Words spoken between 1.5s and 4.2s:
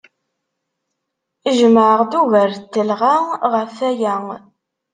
Jemɛeɣ-d ugar n telɣa ɣef waya.